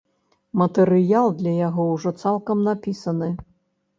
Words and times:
Матэрыял 0.61 1.27
для 1.41 1.53
яго 1.67 1.85
ўжо 1.95 2.13
цалкам 2.23 2.63
напісаны. 2.69 3.29